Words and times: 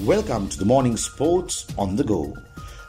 Welcome 0.00 0.48
to 0.50 0.58
the 0.58 0.66
Morning 0.66 0.98
Sports 0.98 1.66
on 1.78 1.96
the 1.96 2.04
Go. 2.04 2.36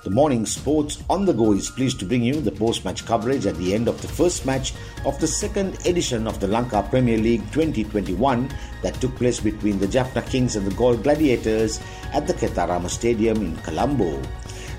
The 0.03 0.09
Morning 0.09 0.45
Sports 0.45 1.01
on 1.09 1.23
the 1.23 1.31
Go 1.33 1.53
is 1.53 1.69
pleased 1.69 1.97
to 1.99 2.05
bring 2.05 2.23
you 2.23 2.41
the 2.41 2.51
post 2.51 2.83
match 2.83 3.05
coverage 3.05 3.45
at 3.45 3.55
the 3.55 3.73
end 3.73 3.87
of 3.87 4.01
the 4.01 4.09
first 4.09 4.45
match 4.45 4.73
of 5.05 5.17
the 5.21 5.27
second 5.27 5.75
edition 5.87 6.27
of 6.27 6.41
the 6.41 6.47
Lanka 6.47 6.85
Premier 6.89 7.17
League 7.17 7.43
2021 7.53 8.49
that 8.83 8.99
took 8.99 9.15
place 9.15 9.39
between 9.39 9.79
the 9.79 9.87
Jaffna 9.87 10.21
Kings 10.23 10.57
and 10.57 10.67
the 10.67 10.75
Galle 10.75 10.97
Gladiators 10.97 11.79
at 12.11 12.27
the 12.27 12.33
Khettarama 12.33 12.89
Stadium 12.89 13.37
in 13.37 13.55
Colombo. 13.57 14.21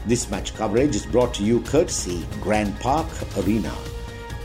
This 0.07 0.31
match 0.31 0.55
coverage 0.55 0.95
is 0.95 1.05
brought 1.05 1.35
to 1.35 1.43
you 1.43 1.61
courtesy 1.63 2.25
Grand 2.41 2.79
Park 2.79 3.09
Arena. 3.39 3.75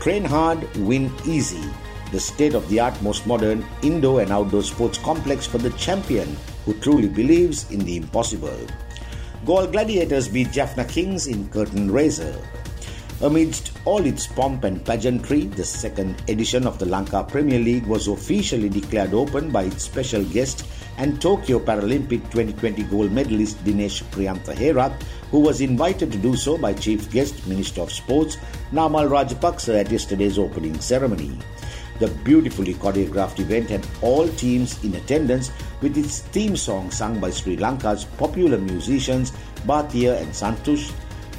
Train 0.00 0.24
hard, 0.24 0.60
win 0.76 1.12
easy. 1.24 1.62
The 2.10 2.18
state 2.18 2.54
of 2.54 2.68
the 2.68 2.80
art, 2.80 3.00
most 3.00 3.28
modern 3.28 3.64
indoor 3.80 4.22
and 4.22 4.32
outdoor 4.32 4.64
sports 4.64 4.98
complex 4.98 5.46
for 5.46 5.58
the 5.58 5.70
champion 5.70 6.36
who 6.64 6.74
truly 6.74 7.06
believes 7.06 7.70
in 7.70 7.78
the 7.78 7.96
impossible. 7.96 8.58
Galle 9.46 9.68
Gladiators 9.68 10.26
beat 10.26 10.50
Jaffna 10.50 10.84
Kings 10.84 11.28
in 11.28 11.48
curtain 11.48 11.92
raiser. 11.92 12.36
Amidst 13.22 13.70
all 13.84 14.04
its 14.04 14.26
pomp 14.26 14.64
and 14.64 14.84
pageantry, 14.84 15.46
the 15.46 15.64
second 15.64 16.20
edition 16.28 16.66
of 16.66 16.80
the 16.80 16.86
Lanka 16.86 17.22
Premier 17.22 17.60
League 17.60 17.86
was 17.86 18.08
officially 18.08 18.68
declared 18.68 19.14
open 19.14 19.52
by 19.52 19.62
its 19.62 19.84
special 19.84 20.24
guest 20.24 20.66
and 20.98 21.22
Tokyo 21.22 21.60
Paralympic 21.60 22.22
2020 22.32 22.82
gold 22.84 23.12
medalist 23.12 23.62
Dinesh 23.64 24.02
Priyantha 24.10 24.56
Herath, 24.56 25.00
who 25.30 25.38
was 25.38 25.60
invited 25.60 26.10
to 26.10 26.18
do 26.18 26.34
so 26.34 26.58
by 26.58 26.74
Chief 26.74 27.08
Guest 27.12 27.46
Minister 27.46 27.82
of 27.82 27.92
Sports 27.92 28.38
Namal 28.72 29.08
Rajapaksa 29.08 29.78
at 29.78 29.92
yesterday's 29.92 30.36
opening 30.36 30.80
ceremony. 30.80 31.38
The 32.00 32.08
beautifully 32.24 32.74
choreographed 32.74 33.38
event 33.38 33.70
had 33.70 33.86
all 34.00 34.26
teams 34.30 34.82
in 34.82 34.96
attendance 34.96 35.52
with 35.80 35.96
its 35.96 36.22
theme 36.34 36.56
song 36.56 36.90
sung 36.90 37.20
by 37.20 37.30
Sri 37.30 37.56
Lanka's 37.56 38.04
popular 38.04 38.58
musicians 38.58 39.30
Bathiya 39.64 40.20
and 40.20 40.32
Santhush, 40.32 40.90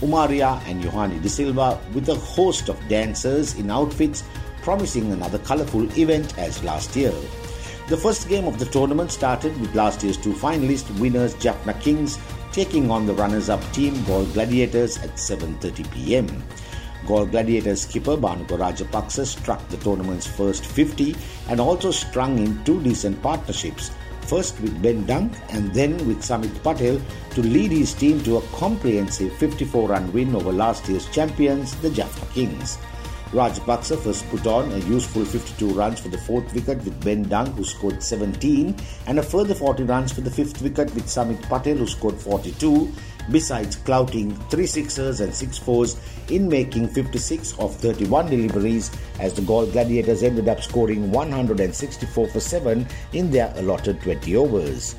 Umaria 0.04 0.62
and 0.68 0.84
Yohani 0.84 1.22
De 1.22 1.30
Silva 1.30 1.80
with 1.94 2.09
a 2.09 2.16
host 2.16 2.70
of 2.70 2.78
dancers 2.90 3.56
in 3.56 3.72
outfits 3.72 4.23
promising 4.62 5.12
another 5.12 5.40
colourful 5.40 5.84
event 5.98 6.38
as 6.38 6.64
last 6.64 6.96
year. 6.96 7.14
The 7.90 7.98
first 7.98 8.28
game 8.30 8.46
of 8.48 8.59
the 8.59 8.66
tournament 8.66 9.12
started 9.12 9.59
with 9.59 9.76
last 9.76 10.04
year's 10.04 10.18
two 10.18 10.34
finalist 10.34 10.90
winners 11.00 11.36
Jaffna 11.36 11.74
Kings 11.76 12.18
taking 12.52 12.90
on 12.92 13.06
the 13.06 13.14
runners-up 13.14 13.62
team 13.74 13.94
Galle 14.06 14.26
Gladiators 14.28 14.98
at 15.00 15.16
7:30 15.16 15.92
p.m. 15.92 16.28
Galle 17.08 17.26
Gladiators 17.26 17.81
skipper 17.81 18.16
Bhanuka 18.16 18.58
Rajapaksa 18.58 19.26
struck 19.26 19.68
the 19.70 19.78
tournament's 19.78 20.26
first 20.28 20.66
50 20.66 21.16
and 21.50 21.59
also 21.59 21.92
strung 21.92 22.40
in 22.40 22.64
two 22.64 22.81
decent 22.84 23.22
partnerships, 23.22 23.92
first 24.23 24.59
with 24.61 24.81
Ben 24.81 25.05
Dunk 25.05 25.33
and 25.49 25.73
then 25.73 25.91
with 26.07 26.23
Samit 26.23 26.63
Patel 26.63 27.02
to 27.31 27.41
lead 27.41 27.71
his 27.71 27.93
team 27.93 28.23
to 28.23 28.38
a 28.38 28.41
comprehensive 28.53 29.33
54 29.33 29.89
run 29.89 30.11
win 30.13 30.35
over 30.35 30.52
last 30.52 30.88
year's 30.88 31.09
champions, 31.09 31.75
the 31.81 31.89
Jaffna 31.89 32.25
Kings. 32.33 32.77
Raj 33.33 33.59
Rajapaksa 33.59 33.99
first 33.99 34.29
put 34.29 34.45
on 34.45 34.71
a 34.71 34.77
useful 34.85 35.25
52 35.25 35.69
runs 35.73 35.99
for 35.99 36.09
the 36.09 36.17
fourth 36.19 36.53
wicket 36.53 36.77
with 36.85 37.03
Ben 37.03 37.23
Dunk, 37.23 37.55
who 37.55 37.63
scored 37.63 38.03
17, 38.03 38.75
and 39.07 39.17
a 39.17 39.23
further 39.23 39.55
40 39.55 39.83
runs 39.83 40.13
for 40.13 40.21
the 40.21 40.29
fifth 40.29 40.61
wicket 40.61 40.94
with 40.94 41.09
Samit 41.09 41.41
Patel, 41.41 41.77
who 41.77 41.88
scored 41.88 42.16
42, 42.16 42.94
besides 43.31 43.75
clouting 43.77 44.35
3 44.49 44.66
sixers 44.66 45.19
and 45.21 45.33
6 45.33 45.57
fours 45.57 45.99
in 46.29 46.47
making 46.47 46.88
56 46.88 47.57
of 47.59 47.75
31 47.77 48.29
deliveries 48.29 48.91
as 49.19 49.33
the 49.33 49.41
Galle 49.41 49.67
Gladiators 49.67 50.23
ended 50.23 50.47
up 50.47 50.61
scoring 50.61 51.11
164 51.11 52.27
for 52.27 52.39
7 52.39 52.85
in 53.13 53.31
their 53.31 53.53
allotted 53.55 54.01
20 54.01 54.35
overs. 54.35 54.95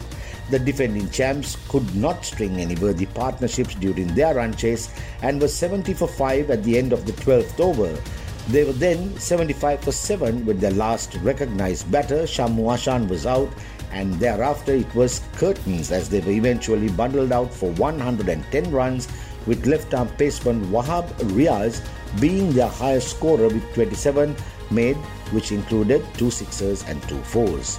The 0.50 0.58
defending 0.58 1.08
champs 1.10 1.56
could 1.68 1.94
not 1.94 2.24
string 2.24 2.60
any 2.60 2.74
worthy 2.76 3.06
partnerships 3.06 3.74
during 3.76 4.14
their 4.14 4.34
run 4.34 4.54
chase 4.54 4.90
and 5.22 5.40
were 5.40 5.48
70 5.48 5.94
for 5.94 6.06
5 6.06 6.50
at 6.50 6.62
the 6.64 6.76
end 6.76 6.92
of 6.92 7.06
the 7.06 7.12
12th 7.12 7.58
over. 7.60 7.98
They 8.48 8.64
were 8.64 8.72
then 8.72 9.18
75 9.18 9.80
for 9.80 9.92
7 9.92 10.44
with 10.44 10.60
their 10.60 10.70
last 10.70 11.14
recognized 11.22 11.90
batter, 11.90 12.24
Shammu 12.24 12.64
Ashan, 12.74 13.08
was 13.08 13.24
out 13.24 13.48
and 13.90 14.12
thereafter 14.14 14.74
it 14.74 14.94
was 14.94 15.22
curtains 15.36 15.90
as 15.92 16.08
they 16.08 16.20
were 16.20 16.32
eventually 16.32 16.88
bundled 16.88 17.32
out 17.32 17.52
for 17.54 17.70
110 17.72 18.70
runs 18.70 19.08
with 19.46 19.66
left-arm 19.66 20.08
paceman 20.20 20.64
Wahab 20.66 21.08
Riaz 21.36 21.80
being 22.20 22.52
their 22.52 22.68
highest 22.68 23.10
scorer 23.16 23.48
with 23.48 23.74
27 23.74 24.36
made 24.70 24.96
which 25.32 25.52
included 25.52 26.04
two 26.14 26.30
sixers 26.30 26.84
and 26.84 27.02
two 27.04 27.20
fours. 27.22 27.78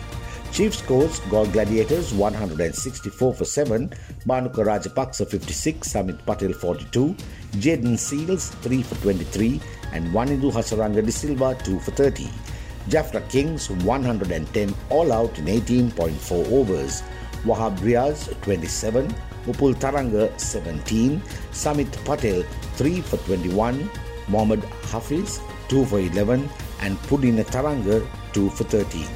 Chief 0.51 0.73
scores 0.73 1.19
Galle 1.31 1.47
Gladiators 1.47 2.13
164 2.13 3.33
for 3.33 3.43
7, 3.43 3.89
Bhanuka 4.25 4.63
Rajapaksa 4.63 5.27
56, 5.29 5.85
Samit 5.85 6.25
Patel 6.25 6.53
42, 6.53 7.13
Jayden 7.57 7.97
Seales 7.97 8.51
3 8.61 8.81
for 8.83 8.95
23, 9.01 9.59
and 9.95 10.07
Wanindu 10.13 10.51
Hasaranga 10.51 11.03
De 11.03 11.11
Silva 11.11 11.55
2 11.63 11.79
for 11.79 11.91
30. 11.91 12.29
Jaffna 12.89 13.21
Kings 13.29 13.69
110 13.69 14.75
all 14.89 15.11
out 15.11 15.39
in 15.39 15.45
18.4 15.45 16.51
overs. 16.51 17.01
Wahab 17.45 17.77
Riaz 17.79 18.29
27, 18.41 19.07
Upul 19.47 19.73
Tharanga 19.75 20.27
17, 20.39 21.21
Samit 21.51 21.91
Patel 22.03 22.43
3 22.75 23.01
for 23.01 23.17
21, 23.17 23.89
Mohammad 24.27 24.61
Hafeez 24.91 25.39
2 25.69 25.85
for 25.85 25.99
11, 25.99 26.49
and 26.81 26.97
Pulina 27.03 27.45
Tharanga 27.45 28.05
2 28.33 28.49
for 28.49 28.63
13. 28.65 29.07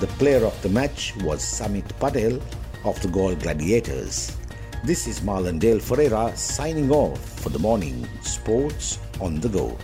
The 0.00 0.06
player 0.18 0.44
of 0.44 0.60
the 0.62 0.68
match 0.68 1.14
was 1.24 1.42
Samit 1.42 1.88
Patel 1.98 2.40
of 2.84 3.00
the 3.00 3.08
Galle 3.08 3.36
Gladiators. 3.36 4.36
This 4.84 5.06
is 5.06 5.20
Marlon 5.20 5.58
Dale 5.58 5.80
Ferreira 5.80 6.36
signing 6.36 6.90
off 6.90 7.18
for 7.40 7.48
the 7.48 7.58
morning 7.58 8.06
Sports 8.20 8.98
on 9.20 9.40
the 9.40 9.48
Go. 9.48 9.78